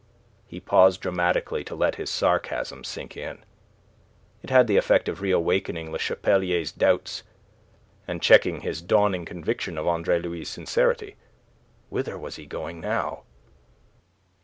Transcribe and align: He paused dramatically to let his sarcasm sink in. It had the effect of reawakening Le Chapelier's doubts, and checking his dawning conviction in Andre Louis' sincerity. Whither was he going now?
He 0.47 0.59
paused 0.59 0.99
dramatically 0.99 1.63
to 1.65 1.75
let 1.75 1.93
his 1.93 2.09
sarcasm 2.09 2.83
sink 2.83 3.15
in. 3.15 3.43
It 4.41 4.49
had 4.49 4.65
the 4.65 4.77
effect 4.77 5.07
of 5.07 5.21
reawakening 5.21 5.91
Le 5.91 5.99
Chapelier's 5.99 6.71
doubts, 6.71 7.21
and 8.07 8.19
checking 8.19 8.61
his 8.61 8.81
dawning 8.81 9.25
conviction 9.25 9.77
in 9.77 9.85
Andre 9.85 10.17
Louis' 10.19 10.45
sincerity. 10.45 11.17
Whither 11.89 12.17
was 12.17 12.37
he 12.37 12.47
going 12.47 12.79
now? 12.79 13.25